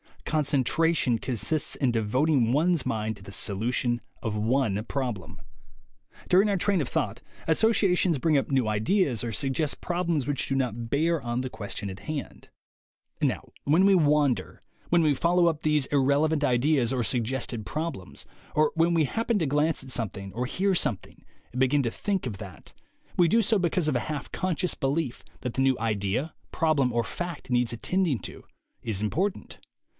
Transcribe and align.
Concentration 0.25 1.19
consists 1.19 1.75
in 1.75 1.91
devoting 1.91 2.53
one's 2.53 2.85
mind 2.85 3.17
to 3.17 3.23
the 3.23 3.33
solution 3.33 3.99
of 4.23 4.35
one 4.35 4.83
problem. 4.85 5.41
During 6.29 6.47
our 6.49 6.57
train 6.57 6.81
of 6.81 6.87
thought 6.87 7.21
associations 7.47 8.17
bring 8.17 8.37
up 8.37 8.49
new 8.49 8.67
ideas 8.67 9.23
or 9.25 9.33
suggest 9.33 9.81
problems 9.81 10.25
which 10.25 10.47
do 10.47 10.55
not 10.55 10.89
bear 10.89 11.21
on 11.21 11.41
the 11.41 11.49
question 11.51 11.87
at 11.89 11.99
116 11.99 12.49
THE 13.19 13.27
WAY 13.27 13.27
TO 13.27 13.27
WILL 13.27 13.29
POWER 13.29 13.29
hand. 13.29 13.29
Now 13.65 13.71
when 13.71 13.85
we 13.85 13.93
wander, 13.93 14.61
wnen 14.91 15.03
we 15.03 15.13
tollow 15.13 15.47
up 15.47 15.61
these 15.63 15.85
irrelevant 15.87 16.43
ideas 16.45 16.91
or 16.93 17.03
suggested 17.03 17.65
problems, 17.65 18.25
or 18.55 18.71
when 18.73 18.93
we 18.95 19.03
happen 19.03 19.37
to 19.37 19.45
glance 19.45 19.83
at 19.83 19.91
something 19.91 20.31
or 20.33 20.45
hear 20.47 20.73
something 20.73 21.23
and 21.51 21.59
begin 21.59 21.83
to 21.83 21.91
think 21.91 22.25
of 22.25 22.37
that, 22.37 22.71
we 23.17 23.27
do 23.27 23.41
so 23.43 23.59
because 23.59 23.87
of 23.89 23.97
a 23.97 24.07
half 24.07 24.31
conscious 24.31 24.73
belief 24.75 25.23
that 25.41 25.53
the 25.55 25.61
new 25.61 25.77
idea, 25.79 26.33
problem 26.51 26.91
or 26.93 27.03
fact 27.03 27.49
needs 27.51 27.73
attending 27.73 28.17
to, 28.19 28.45
is 28.81 29.03
impor 29.03 29.31
tant. 29.31 29.59